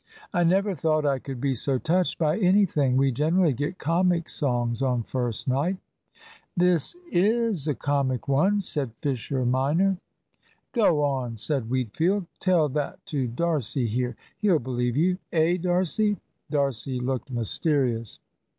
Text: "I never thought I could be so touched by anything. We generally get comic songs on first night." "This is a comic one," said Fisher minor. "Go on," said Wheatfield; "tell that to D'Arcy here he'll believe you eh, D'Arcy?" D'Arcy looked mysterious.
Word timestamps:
"I 0.33 0.43
never 0.43 0.73
thought 0.73 1.05
I 1.05 1.19
could 1.19 1.39
be 1.39 1.53
so 1.53 1.77
touched 1.77 2.17
by 2.17 2.39
anything. 2.39 2.97
We 2.97 3.11
generally 3.11 3.53
get 3.53 3.77
comic 3.77 4.29
songs 4.29 4.81
on 4.81 5.03
first 5.03 5.47
night." 5.47 5.77
"This 6.57 6.95
is 7.11 7.67
a 7.67 7.75
comic 7.75 8.27
one," 8.27 8.61
said 8.61 8.95
Fisher 9.03 9.45
minor. 9.45 9.99
"Go 10.71 11.03
on," 11.03 11.37
said 11.37 11.69
Wheatfield; 11.69 12.25
"tell 12.39 12.67
that 12.69 13.05
to 13.05 13.27
D'Arcy 13.27 13.85
here 13.85 14.15
he'll 14.39 14.57
believe 14.57 14.97
you 14.97 15.19
eh, 15.31 15.57
D'Arcy?" 15.57 16.17
D'Arcy 16.49 16.99
looked 16.99 17.29
mysterious. 17.29 18.19